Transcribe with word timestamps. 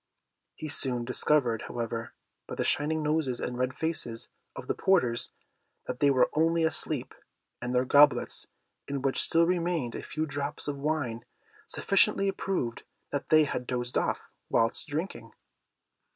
He 0.55 0.67
soon 0.67 1.05
discovered, 1.05 1.65
however, 1.67 2.15
by 2.47 2.55
the 2.55 2.63
shining 2.63 3.03
noses 3.03 3.39
and 3.39 3.55
red 3.55 3.75
faces 3.77 4.29
of 4.55 4.65
the 4.65 4.73
porters, 4.73 5.29
that 5.85 5.99
they 5.99 6.09
were 6.09 6.31
only 6.33 6.63
asleep; 6.63 7.13
and 7.61 7.75
their 7.75 7.85
goblets, 7.85 8.47
in 8.87 9.03
which 9.03 9.21
still 9.21 9.45
remained 9.45 9.93
a 9.93 10.01
few 10.01 10.25
drops 10.25 10.67
of 10.67 10.79
wine, 10.79 11.23
sufficiently 11.67 12.31
proved 12.31 12.81
that 13.11 13.29
they 13.29 13.43
had 13.43 13.67
dosed 13.67 13.95
off 13.95 14.21
whilst 14.49 14.87
drinking. 14.87 15.33